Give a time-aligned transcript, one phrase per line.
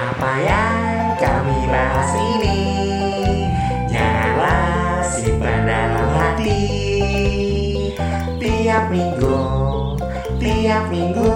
[0.00, 2.60] Apa yang kami bahas ini
[3.92, 6.64] Janganlah simpan dalam hati
[8.40, 9.40] Tiap minggu
[10.40, 11.32] Tiap minggu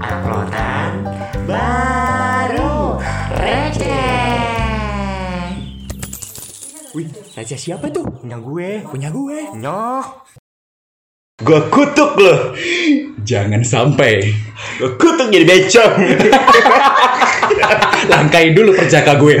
[0.00, 1.04] Uploadan
[1.44, 2.96] baru
[3.36, 4.00] receh
[6.96, 8.08] Wih, raja siapa tuh?
[8.08, 9.52] Punya gue Punya gue.
[9.52, 10.04] Nyoh
[11.38, 12.50] Gue kutuk loh.
[13.22, 14.26] Jangan sampai
[14.74, 15.94] Gue kutuk jadi becong.
[18.10, 19.38] langkai dulu perjaka gue.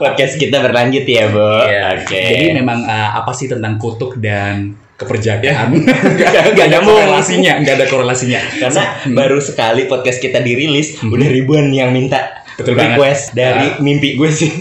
[0.00, 1.44] Podcast kita berlanjut ya, Bu.
[1.60, 2.00] Iya.
[2.00, 2.16] Oke.
[2.16, 5.76] Jadi memang uh, apa sih tentang kutuk dan keperjakaan?
[5.76, 6.96] Nggak- nggak ada nyambung.
[6.96, 8.40] korelasinya, nggak ada korelasinya.
[8.56, 12.96] karena baru sekali podcast kita dirilis, udah ribuan yang minta Betul banget.
[12.96, 13.78] request dari Ya.
[13.78, 14.52] mimpi gue sih.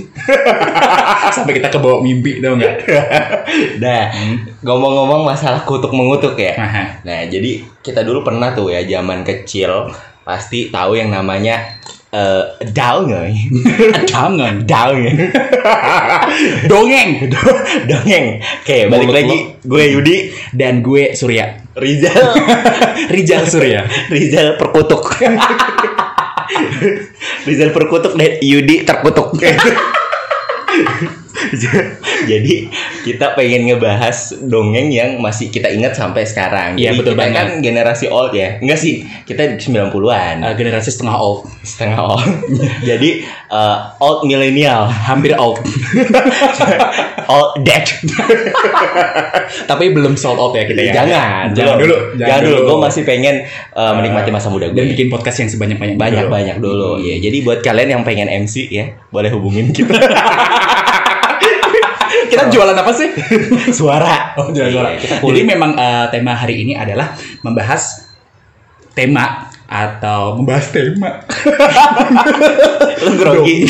[1.36, 2.76] sampai kita kebawa mimpi tau nggak?
[3.84, 4.12] Nah,
[4.62, 6.56] ngomong-ngomong masalah kutuk mengutuk ya.
[6.56, 6.84] Aha.
[7.04, 9.92] Nah, jadi kita dulu pernah tuh ya zaman kecil
[10.26, 13.32] pasti tahu yang namanya eh daungoy.
[14.08, 14.64] Jangan.
[14.64, 15.12] Daungoy.
[16.68, 17.10] Dongeng.
[17.90, 18.26] Dongeng.
[18.64, 19.38] Oke, balik Mulut lagi.
[19.62, 20.18] Gue Yudi,
[20.52, 21.60] Dan gue Surya.
[21.76, 22.32] Rizal,
[23.12, 23.84] Rijal Surya.
[24.08, 25.12] Rizal perkutuk.
[27.48, 29.34] Rizal perkutuk dan Yudi terkutuk.
[32.32, 32.72] Jadi
[33.06, 36.80] kita pengen ngebahas dongeng yang masih kita ingat sampai sekarang.
[36.80, 37.36] Iya, betul kita banget.
[37.36, 38.58] kan generasi old ya.
[38.62, 40.36] Enggak sih, kita 90-an.
[40.42, 41.46] Uh, generasi setengah old.
[41.62, 42.26] setengah old.
[42.90, 45.62] Jadi uh, old millennial, Hampir old.
[47.34, 47.86] old dead.
[49.70, 50.94] Tapi belum sold out ya kita ya.
[51.04, 51.84] Jangan, Jangan belum.
[51.84, 51.98] dulu.
[52.18, 52.60] Jangan, dulu.
[52.66, 53.36] Gue masih pengen
[53.76, 54.78] uh, menikmati masa muda gue.
[54.78, 58.70] Dan bikin podcast yang sebanyak-banyak banyak banyak dulu ya jadi buat kalian yang pengen MC
[58.70, 59.96] ya boleh hubungin kita
[62.30, 63.10] Kita jualan apa sih?
[63.80, 64.38] suara.
[64.40, 64.90] Oh, jualan suara.
[64.94, 67.14] Iya, kita Jadi memang eh, tema hari ini adalah
[67.46, 68.12] membahas
[68.96, 71.26] tema atau membahas tema.
[73.06, 73.66] Lu grogi.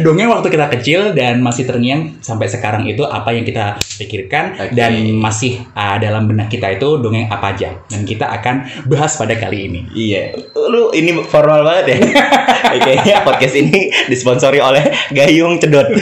[0.00, 0.30] Dongeng.
[0.32, 4.72] Waktu kita kecil dan masih terngiang sampai sekarang itu apa yang kita pikirkan Oke.
[4.72, 7.76] dan masih eh, dalam benak kita itu dongeng apa aja.
[7.90, 9.80] Dan kita akan bahas pada kali ini.
[9.92, 10.32] iya.
[10.56, 11.98] Lu ini formal banget ya.
[12.82, 15.92] Kayaknya podcast ini disponsori oleh Gayung Cedot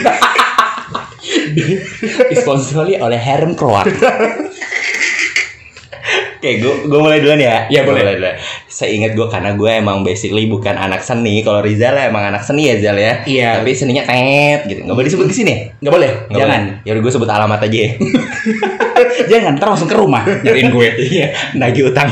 [2.31, 3.87] Disponsori oleh Harem Kroat.
[6.41, 7.69] Oke, gue gue mulai duluan ya.
[7.69, 8.01] Iya, boleh.
[8.01, 8.33] mulai duluan.
[8.65, 11.45] Saya ingat gue karena gue emang basically bukan anak seni.
[11.45, 13.21] Kalau Rizal emang anak seni ya Zal ya.
[13.21, 13.61] Iya.
[13.61, 14.81] Tapi seninya tet gitu.
[14.81, 15.53] Nggak boleh disebut di sini.
[15.77, 16.61] Nggak boleh, Nggak jangan.
[16.65, 16.81] boleh.
[16.81, 17.77] Ya udah gue sebut alamat aja.
[17.77, 17.89] ya.
[19.31, 20.87] Jangan, ntar langsung ke rumah nyariin gue.
[21.13, 22.09] Iya, nagih utang.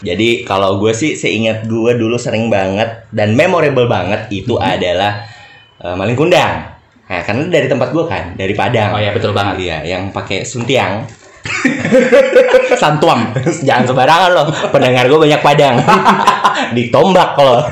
[0.00, 4.70] Jadi kalau gue sih seingat gue dulu sering banget dan memorable banget itu Hmm.
[4.70, 5.26] adalah
[5.82, 6.78] eh, maling kundang.
[7.10, 8.94] Nah, karena dari tempat gue kan, dari Padang.
[8.94, 9.66] Oh ya betul banget.
[9.66, 11.02] Iya, yang pakai suntiang.
[12.80, 13.34] Santuang.
[13.66, 14.46] Jangan sembarangan loh.
[14.70, 15.82] Pendengar gue banyak Padang.
[16.78, 17.66] Ditombak loh.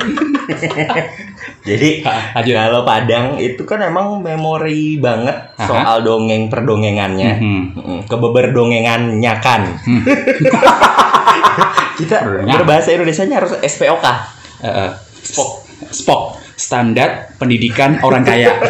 [1.68, 2.54] Jadi Lanjut.
[2.56, 5.68] kalau Padang itu kan emang memori banget Aha.
[5.70, 7.38] soal dongeng perdongengannya.
[7.38, 9.62] Mm, Kebeber-dongengannya kan.
[11.94, 14.04] Kita berbahasa Indonesia harus SPOK.
[14.66, 14.90] Eh,
[15.22, 15.50] Spok.
[15.94, 16.37] Spok.
[16.58, 18.52] Standar pendidikan orang kaya.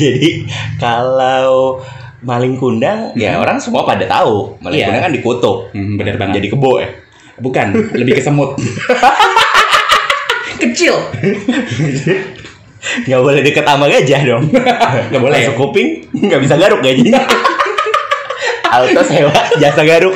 [0.00, 0.44] Jadi
[0.76, 1.78] kalau
[2.20, 3.38] maling kundang ya Mhm.
[3.38, 4.56] orang semua pada tahu.
[4.58, 4.84] Maling Iya.
[4.88, 5.56] kundang kan dikutuk.
[5.70, 6.40] Hmm, bener banget.
[6.40, 6.88] Jadi kebo ya.
[7.36, 8.56] Bukan, lebih ke semut.
[10.60, 10.92] Kecil.
[13.04, 14.42] Nggak boleh deket sama gajah dong.
[14.48, 15.38] Nggak boleh.
[15.38, 17.20] Masuk kuping nggak bisa garuk gajinya.
[18.70, 20.14] Auto sewa jasa garuk.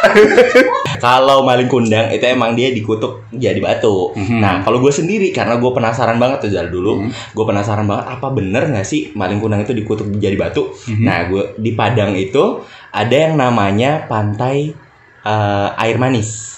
[1.04, 4.12] kalau maling kundang itu emang dia dikutuk jadi batu.
[4.16, 4.38] Mhm.
[4.40, 7.10] Nah kalau gue sendiri karena gue penasaran banget tuh Zal dulu, Mhm.
[7.32, 10.70] gue penasaran banget apa bener nggak sih maling kundang itu dikutuk jadi batu?
[10.88, 11.04] Mhm.
[11.04, 14.72] Nah gue di Padang itu ada yang namanya pantai
[15.20, 16.48] eh, air manis.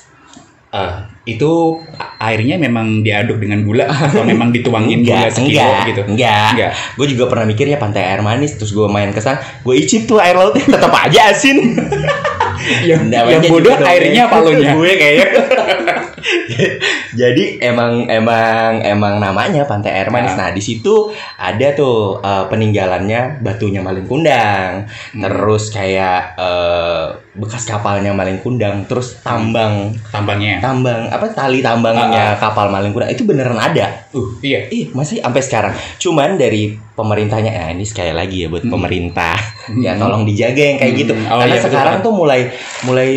[0.72, 0.94] Eh,
[1.34, 1.76] itu
[2.16, 6.02] airnya memang diaduk dengan gula atau memang dituangin gula sekilo enggak, gitu.
[6.08, 6.48] Enggak.
[6.56, 6.72] Enggak.
[6.96, 10.08] Gue juga pernah mikir ya pantai air manis terus gue main ke sana, gue icip
[10.08, 11.58] tuh air lautnya tetap aja asin.
[12.82, 14.30] Yang, yang bodoh airnya ya.
[14.30, 14.70] palunya.
[14.76, 15.28] gue kayaknya.
[17.20, 20.38] Jadi emang emang emang namanya pantai air manis.
[20.38, 20.46] Ya.
[20.46, 25.20] Nah di situ ada tuh eh, peninggalannya batunya maling kundang, Hmm.
[25.22, 30.60] terus kayak eh, bekas kapalnya maling kundang, terus tambang Tambangnya.
[30.60, 34.04] tambang apa tali tambangnya kapal maling kundang itu beneran ada.
[34.12, 34.68] Uh, iya.
[34.68, 35.72] Ih, masih sampai sekarang.
[35.96, 39.32] Cuman dari pemerintahnya, ya ini sekali lagi ya buat pemerintah,
[39.80, 41.00] ya tolong dijaga yang kayak Hmm.
[41.00, 41.12] gitu.
[41.16, 42.04] Oh, Karena iya, betul sekarang banget.
[42.04, 42.40] tuh mulai
[42.82, 43.10] mulai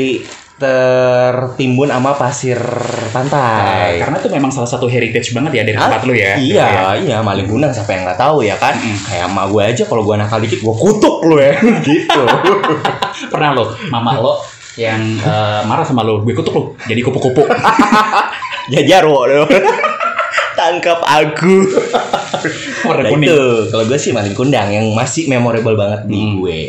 [0.56, 2.56] tertimbun sama pasir
[3.12, 4.00] pantai.
[4.00, 6.34] Karena itu memang salah satu heritage banget ya dari Ah, tempat lu ya.
[6.34, 6.92] Iya, Gitu ya.
[6.96, 8.72] iya, maling kundang siapa yang nggak tahu ya kan?
[8.74, 8.98] Mm-mm.
[9.04, 11.54] Kayak emak gue aja kalau gue nakal dikit gue kutuk lu ya.
[11.86, 12.22] gitu.
[13.32, 14.34] Pernah lo, mama lo
[14.76, 17.44] yang eh, marah sama lo, gue kutuk lo, jadi kupu-kupu.
[18.72, 19.52] Jajarwo dong.
[20.56, 21.56] Tangkap aku.
[22.86, 23.38] Nah, itu
[23.68, 26.40] kalau gue sih maling kundang yang masih memorable banget di Hmm.
[26.40, 26.64] gue.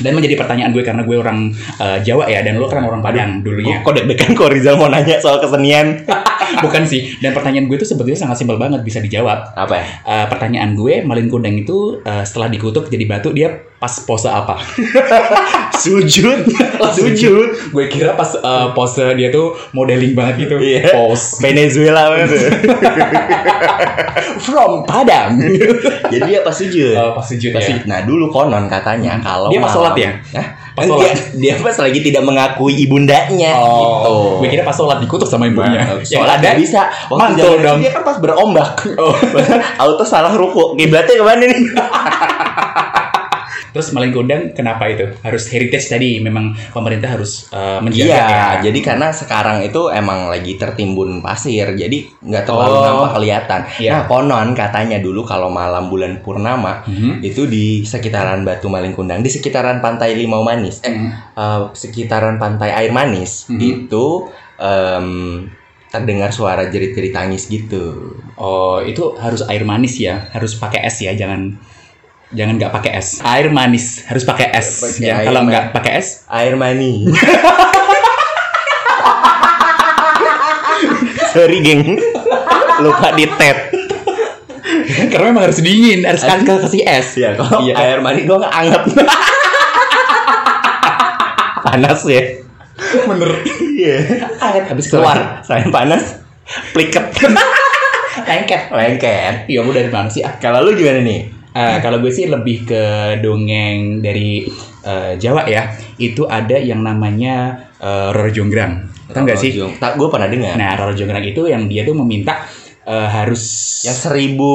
[0.00, 3.44] Dan menjadi pertanyaan gue karena gue orang eh, Jawa ya, dan lo kan orang Padang
[3.44, 3.84] dulunya.
[3.84, 6.04] Kok deg-degan kok Rizal mau nanya soal kesenian?
[6.64, 7.14] Bukan sih.
[7.22, 9.54] Dan pertanyaan gue itu sebetulnya sangat simpel banget bisa dijawab.
[9.54, 9.84] Apa ya?
[10.04, 14.60] Eh, pertanyaan gue, malin kundang itu eh, setelah dikutuk jadi batu dia pas pose apa?
[15.82, 16.44] Sujud.
[17.00, 17.72] Sujud.
[17.72, 20.60] Gue kira pas eh, pose dia tuh modeling banget gitu.
[20.60, 20.92] Iya.
[20.92, 22.28] Pose Venezuela banget.
[24.44, 25.40] from Padang.
[26.12, 26.92] Jadi dia pas sujud.
[26.92, 27.72] Oh, pas sujud Pas ya.
[27.72, 27.88] sujud.
[27.88, 30.12] Nah dulu konon katanya kalau Dia pas sholat ya?
[30.36, 30.46] Hah?
[30.76, 31.16] Pas sholat.
[31.40, 34.44] dia pas lagi tidak mengakui ibundanya gitu.
[34.44, 35.88] Gue kira pas sholat dikutuk sama ibunya.
[35.88, 36.80] Nah, Yang sholat ada nggak bisa.
[37.08, 37.78] Waktu mantul dong.
[37.80, 38.72] Dia kan pas berombak.
[39.00, 39.16] Oh.
[39.80, 40.76] Auto salah ruku.
[40.76, 41.60] Kiblatnya ke mana nih?
[43.70, 45.06] Terus malin kundang kenapa itu?
[45.22, 48.46] Harus heritage tadi memang pemerintah harus eh, menjaga Iya, ya.
[48.62, 52.84] jadi karena sekarang itu emang lagi tertimbun pasir, jadi nggak terlalu Oh.
[52.84, 53.60] nampak kelihatan.
[53.78, 53.90] Iya.
[53.92, 57.22] Nah, konon katanya dulu kalau malam bulan purnama Mhm.
[57.22, 61.10] itu di sekitaran Batu Malingkundang, di sekitaran pantai Limau Manis, eh, Hmm.
[61.34, 63.60] eh, sekitaran pantai Air Manis Mhm.
[63.60, 64.06] itu
[64.60, 65.48] em,
[65.88, 68.14] terdengar suara jerit-jerit tangis gitu.
[68.36, 71.56] Oh, itu harus air manis ya, harus pakai es ya, jangan
[72.30, 73.18] jangan nggak pakai es.
[73.20, 74.98] Air manis harus pakai es.
[74.98, 77.04] Ya, air kalau nggak pakai es, Air mani.
[81.30, 81.94] Sorry geng,
[82.80, 83.70] lupa di tet.
[85.06, 87.14] karena memang harus dingin, harus kan kasih es.
[87.14, 87.74] Ya, kalau Iya.
[87.78, 88.82] air mani doang anget.
[91.64, 92.22] panas ya.
[93.06, 93.30] Bener.
[93.70, 93.96] Iya.
[94.42, 96.18] Anget habis Keluar, saya panas.
[96.74, 97.14] Pliket.
[98.26, 98.62] Lengket.
[98.70, 99.34] Lengket.
[99.46, 100.20] Iya, mau dari mana sih?
[100.20, 101.39] Ah, Kalau lu gimana nih?
[101.50, 102.82] Eh, kalau gue sih lebih ke
[103.18, 104.46] dongeng dari
[104.86, 105.74] eh, Jawa ya.
[105.98, 108.86] Itu ada yang namanya eh, Roro Jonggrang.
[109.10, 109.58] Tahu nggak sih?
[109.82, 110.54] Tak, gue pernah dengar.
[110.54, 112.46] Nah, Roro Jonggrang itu yang dia tuh meminta
[112.86, 113.42] eh, harus
[113.82, 114.52] yang seribu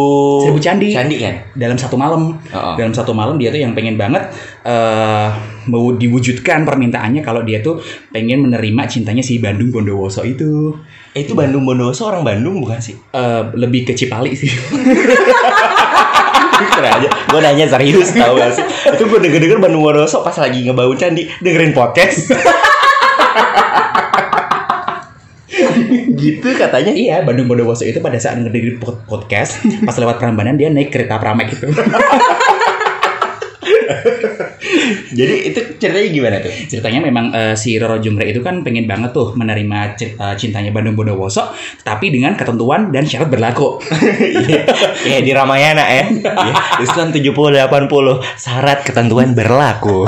[0.47, 0.95] Seribu candi.
[0.95, 1.35] Candi kan?
[1.51, 2.39] dalam satu malam.
[2.55, 2.75] Oh.
[2.79, 4.31] Dalam satu malam dia tuh yang pengen banget
[4.63, 5.29] eh
[5.65, 7.81] mau diwujudkan permintaannya kalau dia tuh
[8.13, 10.77] pengen menerima cintanya si Bandung Bondowoso itu.
[11.11, 12.95] Eh, itu Bandung Bondowoso orang Bandung bukan sih?
[12.95, 14.51] Eh, lebih ke Cipali sih.
[16.55, 17.09] Aja.
[17.27, 18.63] Gue nanya serius tau gak sih?
[18.87, 22.31] Itu gue denger-denger Bandung Bondowoso pas lagi ngebangun candi dengerin podcast.
[26.15, 26.91] gitu katanya.
[26.91, 31.19] iya, Bandung Bondowoso itu pada saat ngedengerin pod- podcast, pas lewat Prambanan dia naik kereta
[31.19, 31.67] Pramek itu.
[35.17, 36.53] Jadi itu ceritanya gimana tuh?
[36.67, 40.71] Ceritanya memang eh, si Roro Jonggrang itu kan pengen banget tuh menerima cer- eh, cintanya
[40.71, 43.79] Bandung Bondowoso, tapi dengan ketentuan dan syarat berlaku.
[44.19, 44.65] Iya,
[45.05, 46.03] Kayak di Ramayana ya.
[46.81, 50.05] Islam 70 80 syarat ketentuan berlaku.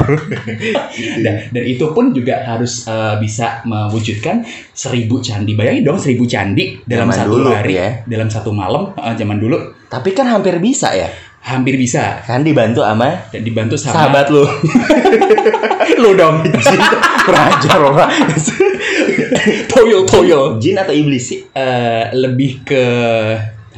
[1.23, 4.43] dan, dan itu pun juga harus eh, bisa mewujudkan
[4.73, 5.53] seribu candi.
[5.53, 7.89] Bayangin dong seribu candi dalam Zaman satu dulu, hari, ya.
[8.05, 9.57] dalam satu malam eh, zaman dulu
[9.87, 11.07] Tapi kan hampir bisa ya.
[11.47, 14.43] Hampir bisa Kan dibantu sama dan dibantu sama sahabat lu.
[16.03, 16.43] lu dong.
[17.31, 18.09] Ajar loh, Pak.
[19.71, 20.59] toyo toyo.
[20.59, 21.39] Jin atau iblis sih?
[21.55, 22.83] Eh, lebih ke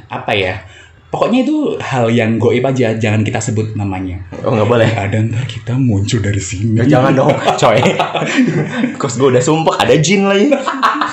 [0.09, 0.65] apa ya?
[1.09, 4.21] Pokoknya itu hal yang goib aja, jangan kita sebut namanya.
[4.45, 4.89] Oh nggak boleh.
[4.93, 6.77] Ada ntar kita muncul dari sini.
[6.77, 7.81] Ya, jangan dong, coy.
[9.01, 10.53] Kos gue udah sumpah ada jin lagi.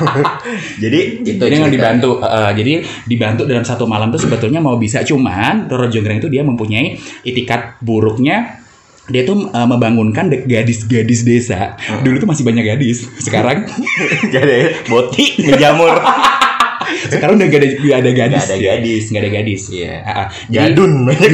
[0.82, 2.72] Jadi itu Jadi yang dibantu, eh, jadi
[3.04, 7.80] dibantu dalam satu malam tuh sebetulnya mau bisa cuman Roro Jonggrang itu dia mempunyai itikat
[7.80, 8.60] buruknya
[9.06, 11.78] dia tuh eh, membangunkan de- gadis-gadis desa.
[12.02, 13.06] Dulu tuh masih banyak gadis.
[13.22, 13.62] Sekarang
[14.34, 15.94] Jadi boti menjamur.
[17.12, 18.42] sekarang udah gak ada, gak ada gadis.
[18.42, 18.70] Nggak ada ya.
[18.74, 19.04] gadis.
[19.10, 19.62] Nggak ada gadis.
[19.70, 19.94] Iya.
[20.02, 20.26] Ah, ah.
[20.50, 21.32] Jadi, Gadun banyak.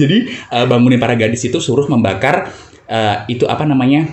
[0.00, 2.48] jadi eh, bangunin para gadis itu suruh membakar
[2.88, 4.08] eh, itu apa namanya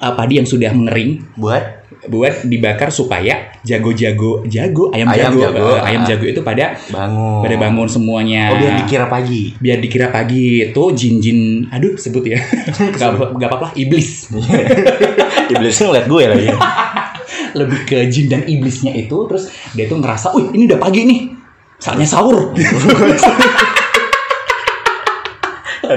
[0.00, 5.66] eh, padi yang sudah mengering Buat buat dibakar supaya jago-jago jago ayam, Ayam jago, jago,
[5.70, 7.46] eh, ayam jago itu pada bangun.
[7.46, 8.50] pada bangun semuanya.
[8.50, 9.54] Oh biar dikira pagi.
[9.56, 11.38] biar dikira pagi itu jin-jin
[11.70, 12.42] aduh sebut ya
[13.38, 14.26] nggak apa-apa iblis
[15.52, 16.48] Iblisnya ngeliat gue lagi.
[17.58, 21.20] lebih ke jin dan iblisnya itu terus dia tuh ngerasa wih ini udah pagi nih
[21.76, 22.50] saatnya sahur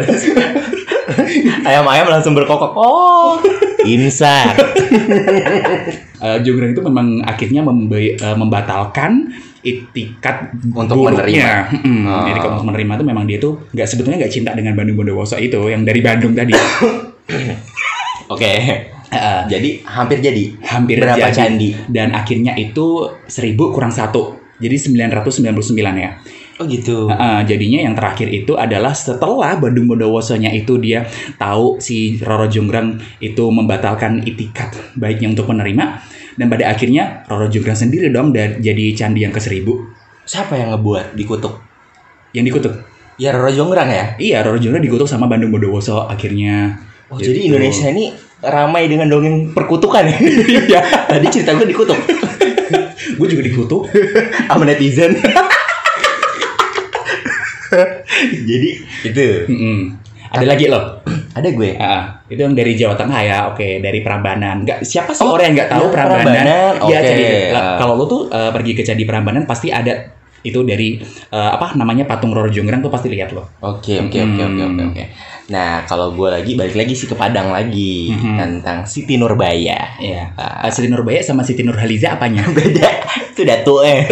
[1.68, 2.72] Ayam-ayam langsung berkokok.
[2.74, 3.40] Oh,
[3.84, 4.52] insar.
[6.16, 11.68] Eh, Jonggrang itu memang akhirnya membe- eh, membatalkan itikat Untuk buruknya.
[11.68, 11.86] menerima.
[11.86, 12.24] Mm, Oh.
[12.26, 15.60] itikat untuk menerima itu memang dia tuh nggak sebetulnya nggak cinta dengan Bandung Bondowoso itu
[15.68, 16.56] yang dari Bandung tadi
[18.28, 18.52] Oke.
[19.06, 20.44] Eh, Jadi hampir jadi.
[20.66, 21.36] hampir Berapa jadi.
[21.36, 21.70] candi?
[21.86, 22.86] dan akhirnya itu
[23.22, 23.36] 1000
[23.70, 25.36] kurang satu jadi 999
[26.00, 26.10] ya
[26.56, 27.12] Oh gitu.
[27.12, 31.04] Heeh, jadinya yang terakhir itu adalah setelah Bandung Bondowosonya itu dia
[31.36, 36.00] tahu si Roro Jonggrang itu membatalkan itikat baiknya untuk menerima
[36.40, 39.84] dan pada akhirnya Roro Jonggrang sendiri dong dan jadi candi yang ke seribu
[40.24, 41.60] Siapa yang ngebuat dikutuk?
[42.32, 42.72] yang dikutuk.
[43.16, 44.06] Ya Roro Jonggrang ya.
[44.16, 46.80] Iya, Roro Jonggrang dikutuk sama Bandung Bondowoso akhirnya.
[47.08, 47.36] Oh, Gitu.
[47.36, 50.18] jadi Indonesia ini ramai dengan dongeng perkutukan ya.
[50.72, 50.80] Iya.
[51.06, 52.00] Tadi cerita gue dikutuk
[53.20, 53.88] Gue juga dikutuk.
[54.48, 55.16] sama netizen.
[58.50, 58.70] jadi
[59.04, 59.80] itu Mm-mm.
[60.26, 61.00] Ada lagi loh.
[61.32, 61.76] ada gue.
[61.76, 64.64] Ah, itu yang dari Jawa Tengah ya, oke dari Prambanan.
[64.64, 66.24] Nggak siapa sih Oh, orang yang nggak tahu ya, Prambanan?
[66.26, 66.92] Prambanan, oke.
[66.92, 67.76] jadi Ah.
[67.78, 72.04] kalau lu tuh eh, pergi ke Candi Prambanan pasti ada itu dari eh, apa namanya
[72.04, 73.48] patung Roro Jonggrang tuh pasti lihat loh.
[73.62, 75.04] Oke oke oke oke oke.
[75.46, 78.36] Nah kalau gue lagi balik lagi sih ke Padang lagi Mhm.
[78.36, 79.96] tentang Siti Nurbaya.
[79.98, 80.36] Iya.
[80.36, 82.44] Uh, Siti Nurbaya sama Siti Nurhaliza apanya?
[82.58, 82.90] Beda
[83.30, 84.04] itu datu eh.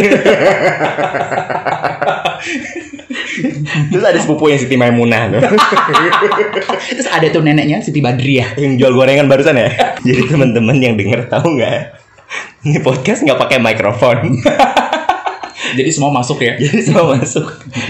[3.90, 5.42] Terus ada sepupu yang Siti Maimunah tuh.
[6.94, 8.56] Terus ada tuh neneknya Siti Badriah.
[8.60, 9.98] yang jual gorengan barusan ya.
[10.02, 12.04] Jadi teman-teman yang denger tahu nggak?
[12.64, 14.18] Ini podcast nggak pakai mikrofon.
[15.78, 16.54] Jadi semua masuk ya.
[16.60, 17.46] Jadi semua masuk.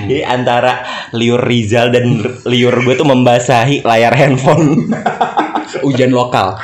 [0.08, 4.88] Jadi antara liur Rizal dan liur gue tuh membasahi layar handphone.
[5.84, 6.56] Hujan lokal.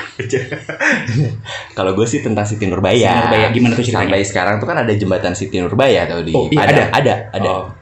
[1.75, 2.95] Kalau gue sih tentang Siti Nurbaya.
[3.09, 4.05] Siti Nurbaya, gimana tuh ceritanya?
[4.07, 6.31] Sampai sekarang tuh kan ada jembatan Siti Nurbaya tuh di.
[6.31, 6.83] Oh, iya, ada, ada?
[6.93, 7.50] ada, ada.
[7.51, 7.78] Oh.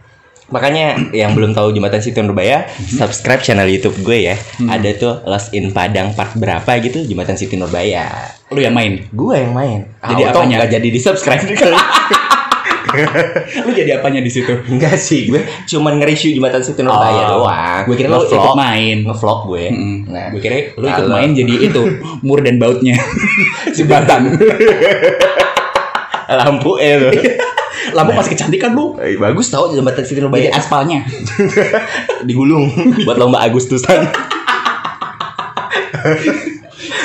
[0.48, 4.36] Makanya yang belum tahu jembatan Siti Nurbaya, subscribe channel YouTube gue ya.
[4.62, 8.08] Ada tuh Lost in Padang part berapa gitu jembatan Siti Nurbaya.
[8.48, 9.04] Lu yang main.
[9.10, 9.92] Gue yang main.
[10.00, 10.64] Jadi Auto apanya?
[10.64, 11.44] nggak jadi di subscribe
[13.68, 14.56] Lu jadi apanya di situ?
[14.66, 17.84] Enggak sih, gue cuman nge-review jembatan Siti Nurbaya Oh, doang.
[17.84, 18.98] Gue kira lu ikut main.
[19.04, 19.66] Ngevlog gue.
[19.68, 19.98] Mm-mm.
[20.08, 21.82] Nah, gue kira lu ikut kalau- main jadi itu
[22.26, 22.96] mur dan bautnya
[23.76, 24.32] jembatan.
[26.30, 26.96] lampu eh
[27.94, 28.98] Lampu masih kecantikan lu.
[29.00, 31.06] Eh, Bagus tau jembatan Siti Jadi Nurbaya aspalnya.
[32.28, 32.72] digulung
[33.06, 34.08] buat lomba Agustusan.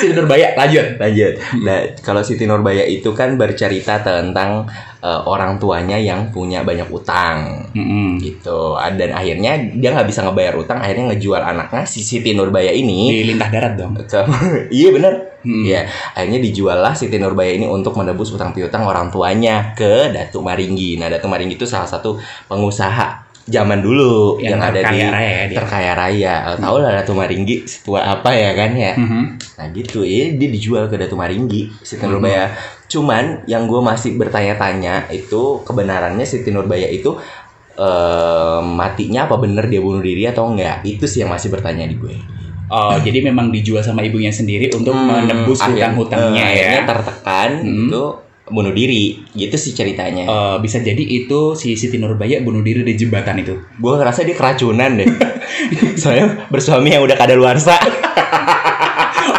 [0.03, 0.99] Siti Nurbaya lanjut.
[0.99, 1.33] Lanjut.
[1.63, 4.67] Nah, kalau Siti Nurbaya itu kan bercerita tentang
[4.99, 7.71] eh, orang tuanya yang punya banyak utang.
[7.71, 8.19] Mm-mm.
[8.19, 8.75] Gitu.
[8.75, 13.15] Ah, Dan akhirnya dia nggak bisa ngebayar utang, akhirnya ngejual anaknya si Siti Nurbaya ini
[13.15, 13.95] Di lintah darat dong.
[13.95, 14.19] ke
[14.77, 15.13] Iya bener.
[15.43, 15.59] Hmm.
[15.63, 20.43] Iya, akhirnya dijual lah Siti Nurbaya ini untuk menebus utang piutang orang tuanya ke Datuk
[20.43, 20.95] Maringgi.
[20.99, 22.15] Nah, Datuk Maringgi itu salah satu
[22.47, 25.57] pengusaha zaman dulu Yang yang, ada di terkaya raya ya dia.
[25.57, 26.33] terkaya raya.
[26.45, 28.93] Eh, Tahu lah Datuk Maringgi setua apa ya kan ya.
[28.95, 29.23] Mhm.
[29.59, 32.13] Nah gitu, ini dia dijual ke Datuk Maringgi Siti Hmm.
[32.13, 32.55] Nurbaya.
[32.85, 37.19] Cuman yang gue masih bertanya-tanya itu kebenarannya Siti Nurbaya itu
[37.73, 40.79] eh, matinya apa bener dia bunuh diri atau enggak?
[40.83, 42.15] Itu sih yang masih bertanya di gue.
[42.69, 46.85] Oh, jadi memang dijual sama ibunya sendiri untuk Hmm, menebus hutang-hutangnya eh, ya.
[46.85, 47.89] tertekan Hmm.
[47.89, 48.03] itu
[48.49, 49.23] bunuh diri.
[49.31, 50.27] Gitu sih ceritanya.
[50.27, 53.55] Eh, bisa jadi itu si Siti Nurbaya bunuh diri di jembatan itu.
[53.59, 55.07] gue ngerasa dia keracunan deh.
[56.01, 57.75] Soalnya bersuami yang udah kadaluarsa.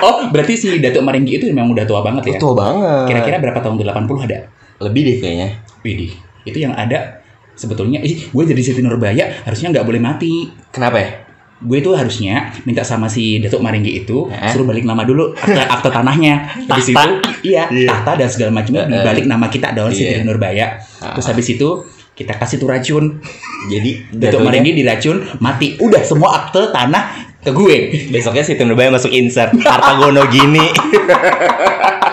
[0.04, 2.38] Oh, berarti si Datuk Maringgi itu memang udah tua banget ya?
[2.40, 3.08] tua banget.
[3.08, 3.80] Kira-kira berapa tahun?
[3.80, 4.38] 80 ada?
[4.84, 5.48] lebih deh kayaknya.
[5.80, 6.12] Widih,
[6.44, 7.24] itu yang ada
[7.56, 10.52] sebetulnya, ih, gue jadi Siti Nurbaya harusnya nggak boleh mati.
[10.68, 11.23] kenapa ya
[11.64, 14.52] Gue itu harusnya minta sama si Datuk Maringgi itu Eh?
[14.52, 16.34] suruh balik nama dulu akte, akte tanahnya.
[16.68, 17.08] Habis itu,
[17.42, 17.88] iya, Iya.
[17.90, 18.90] tahta dan segala macamnya eh.
[18.94, 20.22] dibalik nama kita dong Siti Iya.
[20.22, 20.66] Nurbaya.
[21.00, 21.16] Ah.
[21.16, 21.68] Terus habis itu
[22.12, 23.18] kita kasih tuh racun.
[23.64, 25.80] jadi Datuk Maringgi diracun, mati.
[25.80, 27.02] Udah semua akte tanah
[27.40, 27.76] ke gue.
[28.08, 30.64] besoknya si Nurbaya masuk insert harta gono gini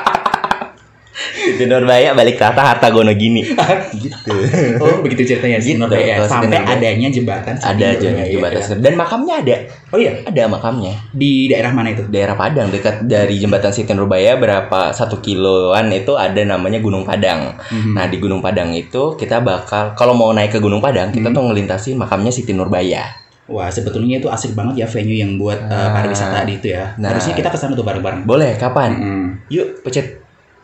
[1.62, 3.46] Siti Nurbaya balik tahta harta gono gini
[3.96, 4.34] gitu
[4.78, 6.26] Oh, begitu ceritanya Siti Gitu, Nurbaya.
[6.26, 6.74] Sampai Nurbaya.
[6.74, 8.26] adanya jembatan Siti ada aja Nurbaya.
[8.28, 9.56] jembatan dan makamnya ada
[9.88, 12.04] Oh iya, ada makamnya di daerah mana itu?
[12.08, 17.54] daerah Padang dekat dari jembatan Siti Nurbaya berapa satu kiloan itu ada namanya Gunung Padang.
[17.68, 17.94] Mhm.
[17.94, 21.36] Nah di Gunung Padang itu kita bakal kalau mau naik ke Gunung Padang kita Mhm.
[21.36, 23.20] tuh ngelintasin makamnya Siti Nurbaya.
[23.46, 25.92] Wah, sebetulnya itu asik banget ya venue yang buat uh, Ah.
[25.94, 26.96] pariwisata di itu ya.
[26.96, 27.12] Nah.
[27.12, 28.24] Harusnya kita ke sana tuh bareng-bareng.
[28.24, 28.96] Boleh kapan?
[28.96, 29.28] Mm.
[29.50, 30.21] Yuk pecet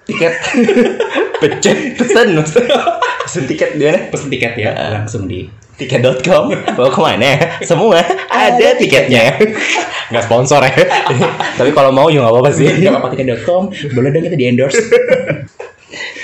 [0.07, 0.33] tiket.
[1.41, 2.27] pecet pesen
[3.21, 3.99] pesen tiket di mana?
[4.09, 4.89] Pesen tiket ya, Ah.
[4.95, 5.45] langsung di.
[5.77, 7.37] Tiket.com mau ke mana?
[7.61, 9.37] Semua ada tiketnya.
[10.09, 10.73] Nggak sponsor ya.
[11.59, 12.65] Tapi kalau mau juga nggak apa-apa sih.
[12.81, 14.81] Gak apa-apa tiket.com, boleh dong kita di endorse.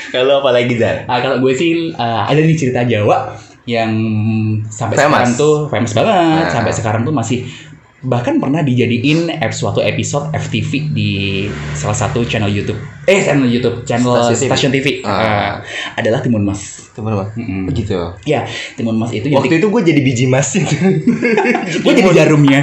[0.10, 1.06] Kalau apa lagi Zal?
[1.06, 3.34] Ah, kalau gue sih uh, ada nih cerita Jawa
[3.66, 3.90] yang
[4.64, 5.10] sampai Famous.
[5.10, 6.50] sekarang tuh famous banget, Ah.
[6.50, 7.50] sampai sekarang tuh masih
[8.04, 11.12] bahkan pernah dijadiin suatu episode FTV di
[11.72, 12.76] salah satu channel YouTube.
[13.08, 14.48] Eh, channel YouTube, channel Stasiun TV.
[14.52, 14.88] stasiun TV.
[15.08, 15.12] Ah.
[15.12, 15.54] Ah,
[15.96, 16.92] adalah Timun Mas.
[16.92, 17.32] Teman-teman.
[17.40, 17.64] Mm-mm.
[17.72, 17.96] Begitu.
[18.28, 18.44] Ya,
[18.76, 20.76] Timun Mas itu Waktu itu gue jadi biji mas itu.
[21.84, 22.60] gue jadi jarumnya.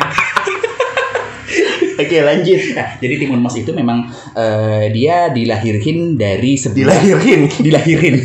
[2.00, 2.60] Oke lanjut.
[2.76, 8.16] Nah, jadi Timun Mas itu memang eh, dia dilahirkan dari sebuah Dilahirin, dilahirin.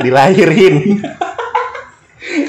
[0.00, 0.76] dilahirin.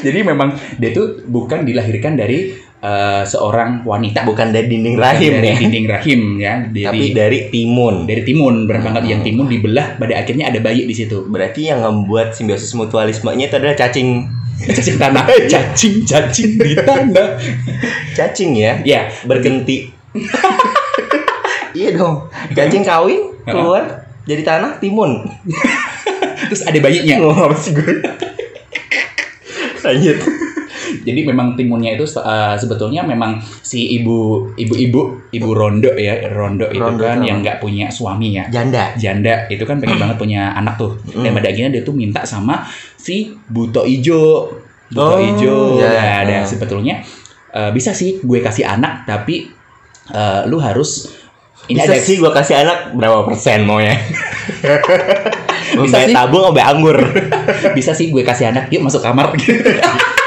[0.02, 5.48] Jadi memang dia tuh bukan dilahirkan dari eh, seorang wanita, Bukan dari dinding rahim dari
[5.48, 5.56] ya.
[5.58, 7.96] dinding rahim ya, dari Tapi dari timun.
[8.04, 11.24] dari timun, benar banget yang timun dibelah pada akhirnya ada bayi di situ.
[11.26, 14.10] Berarti yang membuat simbiosis mutualismenya itu adalah cacing.
[14.62, 17.34] Cacing tanah, cacing cacing di tanah.
[18.18, 18.78] Cacing ya.
[18.86, 19.90] Ya, Bergenti.
[21.74, 22.30] iya dong.
[22.54, 25.26] Cacing kawin keluar jadi tanah timun.
[26.46, 27.26] terus ada bayinya.
[27.26, 28.06] Oh, apa sih gue?
[29.82, 30.18] Lanjut.
[31.02, 36.78] Jadi memang timunnya itu uh, sebetulnya memang si ibu ibu-ibu ibu rondo ya rondo itu
[36.78, 37.26] Rondo kan sama.
[37.26, 38.94] yang nggak punya suami ya Janda.
[38.96, 41.36] janda itu kan pengen banget punya anak tuh dan Mm.
[41.36, 42.64] pada akhirnya dia tuh minta sama
[42.96, 44.54] si buto ijo
[44.88, 45.88] buto Oh, ijo ya.
[45.88, 46.48] Nah, dan Hmm.
[46.48, 46.96] sebetulnya
[47.50, 49.50] uh, bisa sih gue kasih anak tapi
[50.10, 51.08] uh, lu harus
[51.66, 53.94] ini Bisa ada sih gua kasih anak berapa persen mau ya?
[55.72, 56.12] Bisa sih.
[56.12, 56.98] tabung sampai anggur.
[57.78, 59.32] bisa sih gue kasih anak yuk masuk kamar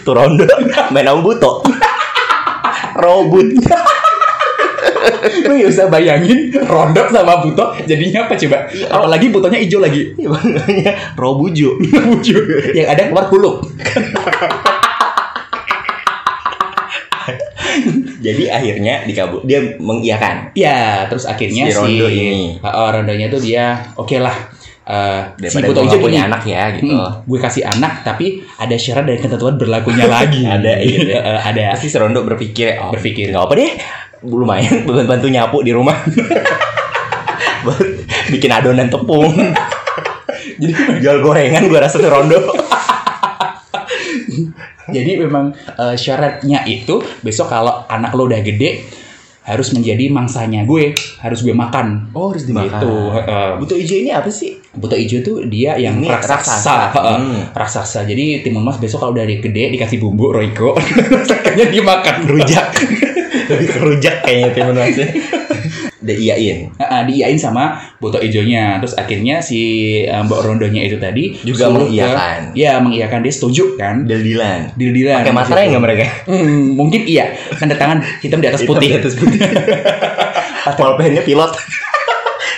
[0.00, 0.44] Tuh rondo
[0.90, 1.60] main sama buto.
[2.94, 3.48] Robot.
[5.42, 10.14] lu nggak usah bayangin rondo sama buto jadinya apa coba apalagi butonya ijo lagi
[10.68, 11.68] Iya, Robuju.
[12.06, 12.44] Wujud.
[12.72, 13.66] yang ada keluar kuluk
[18.22, 20.54] Jadi akhirnya dikabul dia mengiyakan.
[20.54, 22.54] ya terus akhirnya Si Rondo ini.
[22.60, 24.34] Oh, rondonya tuh dia oke lah
[24.84, 26.90] eh, si buto ijo punya anak ya gitu.
[26.90, 30.98] "Hmm, gue kasih anak tapi ada syarat dan ketentuan berlakunya lagi Ada, iya.
[31.14, 33.30] Eh, ada Pasti si Rondo berpikir, oh, Berpikir.
[33.30, 33.70] nggak apa deh,
[34.24, 35.94] lumayan bantu bantu nyapu di rumah.
[38.28, 39.30] Bikin adonan tepung.
[40.58, 42.38] Jadi jual gorengan gua rasa si Rondo.
[44.84, 48.82] Jadi memang eh, syaratnya itu besok kalau anak lo udah gede
[49.42, 52.14] harus menjadi mangsanya gue, harus gue makan.
[52.14, 52.94] Oh, harus Gitu.
[53.10, 53.48] heeh.
[53.58, 54.61] Buto hijau ini apa sih?
[54.72, 56.76] Buto ijo tuh dia yang Ini raksasa, raksasa.
[56.96, 57.18] heeh.
[57.20, 57.40] Hmm.
[57.52, 57.98] raksasa.
[58.02, 60.72] Jadi timun mas besok kalau udah gede dikasih bumbu roiko,
[61.44, 62.66] kayaknya dimakan Rujak.
[63.52, 65.08] Lebih ke rujak kayaknya timun masnya.
[66.02, 66.66] Iyain.
[66.72, 68.80] Heeh, diiyain sama buto ijonya.
[68.80, 69.60] Terus akhirnya si
[70.02, 72.56] eh, mbak rondonya itu tadi Juga mengiyakan.
[72.56, 74.08] Ya mengiyakan dia setuju kan.
[74.08, 74.72] Deal-dealan.
[74.74, 75.22] Deal-dealan.
[75.22, 76.04] Pakai materai nggak mereka?
[76.26, 77.36] Hmm, mungkin iya.
[77.54, 78.88] Tanda tangan hitam di atas Hitam putih.
[78.88, 79.38] di atas putih.
[80.78, 81.52] Pulpennya pilot.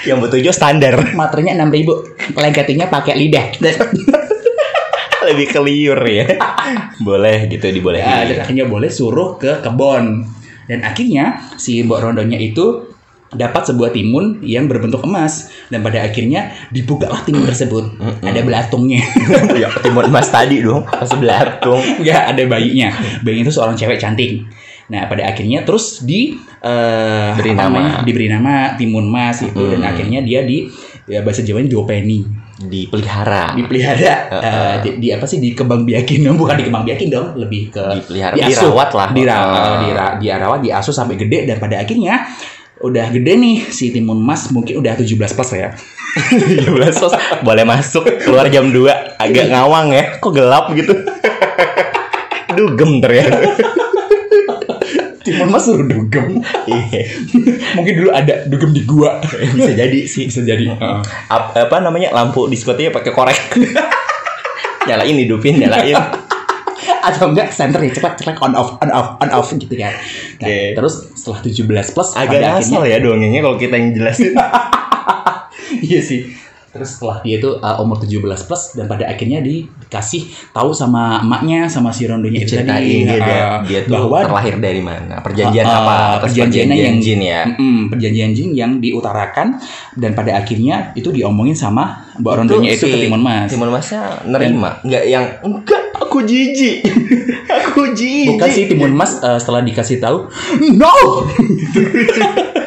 [0.04, 0.94] Yang butuh hijau standar.
[1.16, 2.04] Maternya enam ribu.
[2.36, 3.56] Legatingnya pakai lidah.
[5.28, 6.36] Lebih keliur ya.
[7.00, 8.04] Boleh gitu dibolehin.
[8.04, 10.28] Ya, dan akhirnya boleh suruh ke kebon.
[10.68, 12.94] Dan akhirnya si mbok rondonya itu
[13.34, 19.02] dapat sebuah timun yang berbentuk emas dan pada akhirnya dibukalah timun tersebut ada belatungnya
[19.60, 20.86] ya timun emas tadi dong.
[20.86, 21.82] Pas belatung.
[22.00, 22.94] nggak ada bayinya
[23.26, 24.46] bayinya itu seorang cewek cantik
[24.94, 27.68] nah pada akhirnya terus di eh, Beri apa nama.
[27.68, 29.90] namanya, diberi nama timun mas itu dan Hmm.
[29.90, 30.70] akhirnya dia di
[31.04, 32.22] ya bahasa Jawanya diopeni
[32.56, 33.52] Dipelihara.
[33.52, 34.40] dipelihara Heeh.
[34.40, 38.32] eh, di, di apa sih dikembang biakin bukan dikembang biakin dong lebih ke Dipelihara.
[38.32, 38.70] diasuh.
[38.70, 39.08] Dirawat lah.
[39.10, 39.76] Dira, Heeh.
[39.82, 42.30] dira, dirawat diasuh sampai gede dan pada akhirnya
[42.76, 45.74] udah gede nih si timun mas mungkin udah 17 plus ya
[46.30, 50.94] 17 sos boleh masuk keluar jam 2 agak ngawang ya kok gelap gitu
[52.56, 53.34] dugem ternyata
[55.24, 56.44] timun mas suruh dugem.
[56.68, 57.02] Iya.
[57.76, 59.24] mungkin dulu ada dugem di gua.
[59.24, 60.68] Bisa jadi sih bisa jadi.
[60.68, 61.00] Heeh.
[61.32, 63.40] Ap- apa namanya lampu diskotiknya pakai korek.
[64.88, 65.96] Nyalain hidupin nyalain.
[67.04, 69.92] Atau enggak senternya cepat cepat on off on off on off gitu kan
[70.40, 70.72] nah, Oke.
[70.72, 74.36] terus setelah 17 plus agak pada ngasal ya dongengnya kalau kita yang jelasin.
[75.74, 76.43] Iya sih
[76.74, 81.70] terus setelah dia itu uh, umur 17 plus dan pada akhirnya dikasih tahu sama emaknya
[81.70, 83.06] sama si rondonya itu tadi.
[83.06, 85.22] Dia, uh, dia tuh bahwa terlahir dari mana?
[85.22, 85.94] Perjanjian Uh, uh, apa?
[85.94, 87.40] Atas perjanjiannya perjanjian yang- jin ya?
[87.46, 89.62] Mm-mm, perjanjian jin yang diutarakan
[89.94, 93.54] dan pada akhirnya itu diomongin sama mbak rondonya itu, si ke Timun Mas.
[93.54, 94.82] Timun Masnya nerima?
[94.82, 96.84] Nggak yang enggak aku jijik
[97.64, 100.28] aku jijik bukan sih Timun Mas uh, setelah dikasih tahu
[100.72, 100.94] no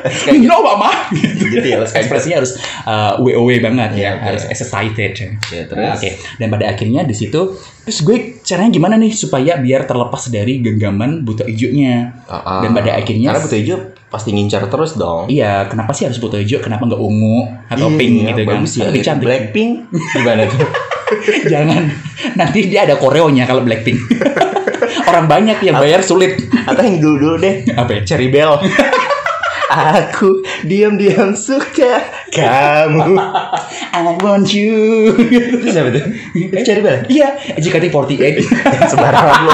[0.07, 2.55] Kayak no mama gitu ya ekspresinya harus
[2.87, 4.23] uh, WOW banget ya, Iya, oke.
[4.23, 5.11] harus excited.
[5.51, 5.99] Ya, terus?
[5.99, 6.09] Oke.
[6.37, 11.23] Dan pada akhirnya di situ terus gue caranya gimana nih supaya biar terlepas dari genggaman
[11.23, 12.23] buta hijaunya.
[12.23, 12.59] Ah, ah.
[12.63, 16.39] Dan pada akhirnya karena butuh hijau pasti ngincar terus dong Iya, kenapa sih harus buta
[16.39, 16.63] hijau?
[16.63, 18.51] Kenapa nggak ungu atau Iya, pink gitu kan?
[18.55, 19.25] bagus ya Lebih cantik.
[19.27, 19.71] Blackpink
[20.15, 20.59] gimana tuh
[21.53, 21.83] Jangan.
[22.33, 23.97] Nanti dia ada koreonya kalau Blackpink.
[25.09, 26.35] Orang banyak yang bayar sulit.
[26.67, 28.01] atau yang dulu dulu deh Apa ya?
[28.03, 28.59] Cherry Bell
[29.67, 33.15] aku diam-diam suka kamu
[33.93, 35.11] I want you.
[35.15, 38.23] itu siapa tuh Itu Cherry Bell Iya, JKT48.
[38.43, 39.53] Jangan sembarangan lo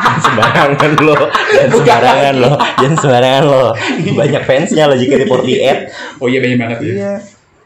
[0.00, 1.14] Jangan sembarangan lo
[1.54, 3.64] Jangan sembarangan lo Jangan sembarangan lo
[4.16, 6.90] Banyak fansnya lo jika di 48 Oh iya banyak banget ya.
[6.90, 7.12] Iya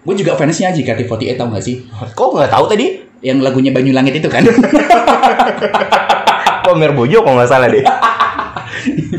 [0.05, 1.81] Gue juga fansnya JKT48 tau gak sih?
[1.89, 3.04] Kok nggak tahu tadi?
[3.25, 4.45] Yang lagunya Banyu Langit itu kan.
[6.65, 7.85] Pamer Bojo kalau nggak salah deh.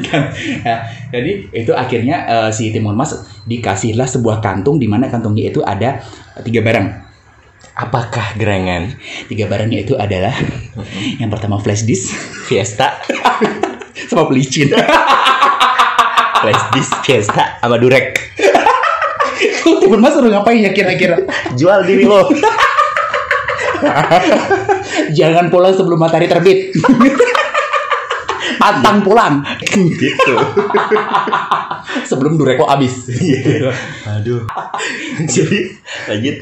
[0.05, 0.29] kan
[0.61, 3.17] ya, jadi itu akhirnya eh, si Timun Mas
[3.49, 6.05] dikasihlah sebuah kantung di mana kantungnya itu ada
[6.45, 7.05] tiga barang
[7.75, 8.95] Apakah gerangan
[9.27, 10.31] tiga barangnya itu adalah
[11.19, 12.15] yang pertama flash disk
[12.47, 13.03] Fiesta,
[14.09, 14.71] sama pelicin
[16.39, 18.15] flash disk Fiesta, sama Durek?
[19.83, 21.19] Timun Mas udah ngapain ya kira-kira
[21.59, 22.31] Jual diri lo.
[25.17, 26.73] jangan pulang sebelum matahari terbit
[28.61, 30.33] pantang pulang gitu.
[32.07, 33.09] sebelum dureko habis
[34.15, 34.41] Aduh.
[35.27, 35.59] Jadi
[36.09, 36.35] lanjut.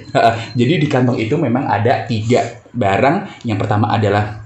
[0.55, 3.43] Jadi di kantong itu memang ada tiga barang.
[3.43, 4.39] Yang pertama adalah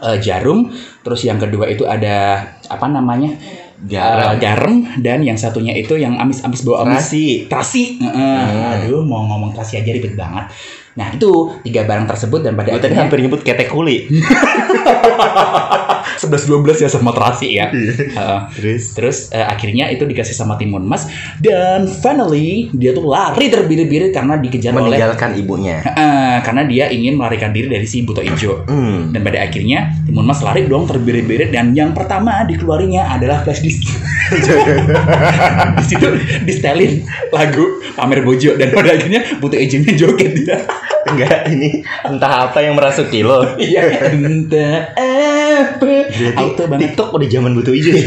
[0.00, 0.68] eh, jarum,
[1.04, 3.36] terus yang kedua itu ada apa namanya
[3.80, 4.36] Garam.
[4.36, 7.00] Eh, garam, dan yang satunya itu yang amis-amis bau amis.
[7.00, 7.26] Terasi.
[7.48, 7.82] Terasi.
[7.96, 8.84] Heeh.
[8.84, 10.52] Aduh, mau ngomong terasi aja ribet banget.
[11.00, 14.04] Nah itu tiga barang tersebut dan pada Gue tadi akhirnya hampir nyebut ketek kuli.
[16.20, 17.72] 11-12 ya sama terasi ya.
[17.72, 18.40] Heeh.
[18.52, 21.08] Terus Terus eh, akhirnya itu dikasih sama Timun Mas
[21.40, 25.80] dan finally dia tuh lari terbirit-birit karena dikejar oleh meninggalkan ibunya.
[25.80, 28.68] Eh, karena dia ingin melarikan diri dari si Buto Ijo.
[28.68, 29.16] Hmm.
[29.16, 33.88] Dan pada akhirnya Timun Mas lari dong terbirit-birit dan yang pertama dikeluarinya adalah flash disk.
[35.80, 36.06] di situ
[36.46, 37.02] distelin
[37.34, 40.58] lagu Pamer Bojo dan pada akhirnya Buto Ijonya joget dia.
[41.00, 43.56] Enggak, ini entah apa yang merasuki lo.
[43.56, 46.12] Iya, entah apa.
[46.12, 46.92] Berarti Auto banget.
[46.92, 48.04] TikTok udah zaman butuh hijau ya.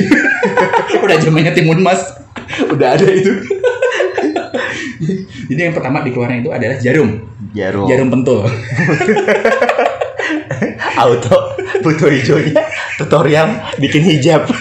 [1.00, 2.02] Udah zamannya Timun Mas.
[2.70, 3.34] Udah ada itu.
[5.44, 7.18] Jadi yang pertama dikeluarin itu adalah jarum.
[7.52, 7.88] Jarum.
[7.88, 8.46] Jarum pentul.
[10.94, 11.38] Auto
[11.82, 12.54] butuh hijaunya
[12.96, 14.46] tutorial bikin hijab.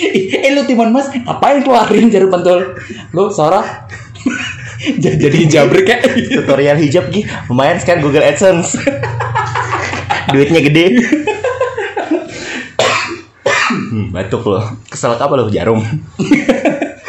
[0.00, 2.74] eh lu Timun Mas ngapain keluarin jarum pentul?
[3.12, 3.99] Lu Sora J-
[5.02, 5.98] jadi jabrek ya
[6.40, 7.24] tutorial hijab Gi.
[7.48, 8.80] Lumayan sekarang Google AdSense.
[10.32, 10.86] Duitnya gede.
[13.70, 14.62] Hmm, batuk lo.
[14.90, 15.82] Kesel apa lo jarum?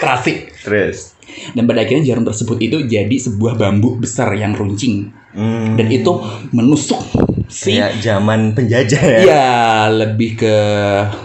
[0.02, 1.14] trafik Terus.
[1.54, 6.12] dan pada akhirnya jarum tersebut itu jadi sebuah bambu besar yang runcing Hmm, dan itu
[6.52, 7.00] menusuk
[7.48, 9.20] si kayak zaman penjajah ya.
[9.24, 9.48] ya
[9.88, 10.56] lebih ke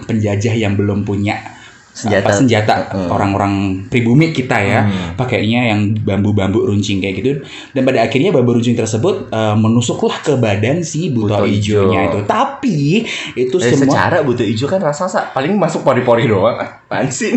[0.07, 1.56] penjajah yang belum punya
[1.97, 2.21] Senjata.
[2.21, 3.09] apa, senjata Hmm.
[3.09, 3.53] orang-orang
[3.89, 5.17] pribumi kita ya Hmm.
[5.17, 7.41] pakainya yang bambu-bambu runcing kayak gitu
[7.73, 11.89] dan pada akhirnya bambu runcing tersebut eh, menusuklah ke badan si buto, Buto ijo.
[11.89, 13.01] ijonya itu tapi
[13.33, 16.55] itu Eh, semua secara butuh hijau kan rasa-rasa paling masuk pori-pori doang.
[16.55, 17.33] Apaan sih?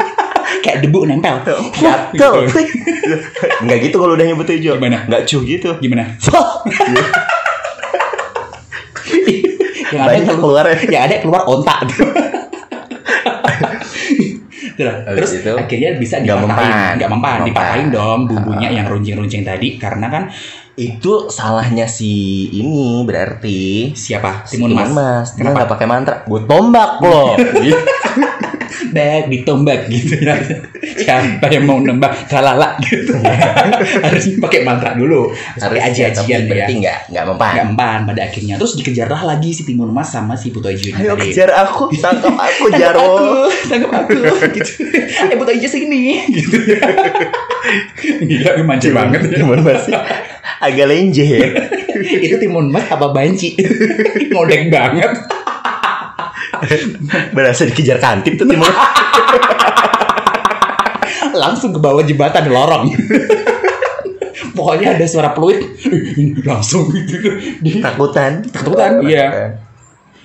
[0.64, 1.38] kayak debu nempel
[1.72, 2.50] Gatel.
[3.62, 4.74] Enggak gitu kalau udah nyebut hijau.
[4.74, 5.06] Gimana?
[5.06, 5.70] Enggak cuh gitu.
[5.78, 6.02] gimana
[9.94, 10.76] yang ada keluar keluar ya.
[10.90, 11.86] yang ada keluar ontak
[14.74, 16.92] Terus, Habis terus itu, akhirnya bisa dipatahin, mempan.
[16.96, 17.46] nggak mempan, Mempan.
[17.46, 20.24] dipatahin dong bumbunya yang runcing-runcing tadi karena kan
[20.74, 22.10] Itu salahnya si
[22.50, 25.26] ini berarti siapa Si Timun Mas, Mas.
[25.30, 25.54] Karena Kenapa?
[25.56, 26.14] nggak pakai mantra.
[26.26, 27.38] Gue tombak lo.
[28.94, 30.38] Bag ditombak gitu ya.
[30.94, 33.18] Siapa yang mau nembak kalala gitu.
[34.00, 35.34] Harus pakai mantra dulu.
[35.34, 36.48] Harus pakai aji-ajian ya.
[36.48, 37.52] berarti nggak nggak mempan.
[37.52, 38.54] Nggak mempan pada akhirnya.
[38.62, 42.70] Terus dikejarlah lagi si Timun Mas sama si Buto Ijo Ayo kejar aku, tangkap aku
[42.70, 43.50] Jarwo.
[43.66, 44.14] tangkap aku
[44.54, 44.72] gitu.
[45.02, 46.56] Eh Buto Ijo sini gitu.
[48.30, 49.20] Gila manja banget.
[49.34, 49.98] Cuman masih
[50.62, 51.50] agak lenje ya.
[52.22, 53.58] Itu Timun Mas apa banci?
[54.30, 55.12] Ngodek banget.
[57.36, 58.68] Berasa dikejar kantip tuh timur.
[61.34, 62.94] langsung ke bawah jembatan lorong.
[64.56, 67.26] Pokoknya ada suara peluit, "Ih, ini langsung gitu.
[67.82, 68.46] Takutan.
[68.46, 69.58] Takutan, iya.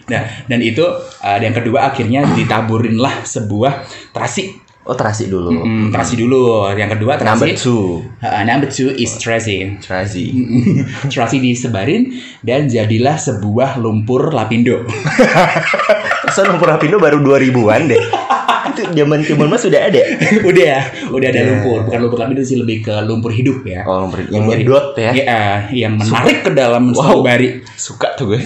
[0.09, 0.85] Nah, dan itu
[1.21, 4.68] uh, yang kedua akhirnya ditaburinlah sebuah terasi.
[4.89, 5.53] Oh terasi dulu.
[5.53, 6.65] Hmm, terasi dulu.
[6.73, 7.61] Yang kedua Number terasi.
[7.61, 8.01] two.
[8.17, 9.77] Uh, number two is terasi.
[9.77, 10.33] Terasi.
[11.05, 12.09] terasi disebarin
[12.41, 14.81] dan jadilah sebuah lumpur lapindo.
[16.29, 17.97] So lumpur Rapindo baru 2000-an deh.
[18.69, 19.97] Itu zaman Timur Mas sudah ada.
[20.45, 21.49] udah ya, udah ada Udah.
[21.49, 21.77] lumpur.
[21.85, 23.81] Bukan lumpur lapindo sih lebih ke lumpur hidup ya.
[23.83, 25.09] Oh, lumpur yang Lumpur nyedot ya.
[25.09, 25.41] Iya,
[25.73, 27.17] yang menarik ke dalam Wow.
[27.17, 27.65] sanubari.
[27.73, 28.45] Suka tuh gue.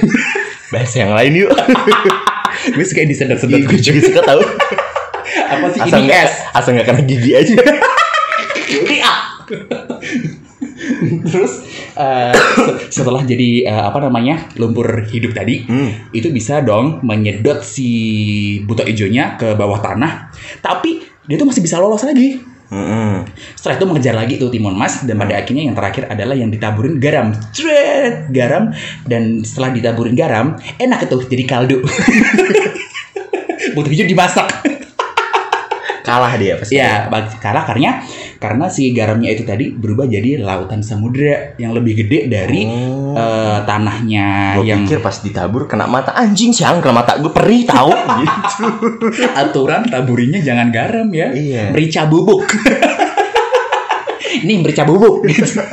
[0.72, 1.52] Bahasa yang lain yuk.
[2.54, 3.66] Gue suka disedot-sedot.
[3.66, 4.42] gue juga suka tahu.
[5.46, 6.34] Apa sih Asal nggak es?
[6.52, 7.56] asal nggak kena gigi aja.
[9.00, 9.18] Ah.
[11.24, 11.54] Terus
[11.94, 16.10] se- setelah jadi eh, apa namanya lumpur hidup tadi, Hmm.
[16.10, 17.90] itu bisa dong menyedot si
[18.62, 20.32] buto ijonya ke bawah tanah.
[20.60, 22.40] Tapi dia tuh masih bisa lolos lagi.
[22.66, 23.22] Mm-mm.
[23.54, 26.98] Setelah itu mengejar lagi tuh Timun Mas dan pada akhirnya yang terakhir adalah yang ditaburin
[26.98, 27.30] garam.
[27.54, 28.74] Cret, garam
[29.06, 31.86] dan setelah ditaburin garam, enak itu jadi kaldu.
[33.78, 34.50] Butuh hijau dimasak.
[36.04, 36.76] Kalah dia pasti.
[36.76, 37.08] Ya,
[37.40, 38.04] kalah karena
[38.36, 43.16] karena si garamnya itu tadi berubah jadi lautan samudera yang lebih gede dari Oh.
[43.16, 47.64] eh, tanahnya Gue yang pikir pas ditabur kena mata anjing siang kena mata gue perih
[47.64, 47.88] tahu
[48.20, 48.68] gitu.
[49.32, 51.32] aturan taburinya jangan garam ya.
[51.32, 51.72] Iya.
[51.72, 52.44] Merica bubuk.
[54.44, 55.64] Ini merica bubuk gitu.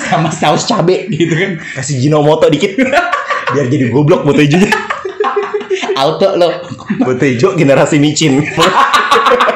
[0.00, 1.60] Sama saus cabe gitu kan.
[1.76, 2.72] Kasih Jinomoto dikit
[3.52, 4.56] biar jadi goblok Botejo.
[5.94, 6.48] Auto lo.
[7.02, 8.40] Botejo generasi micin.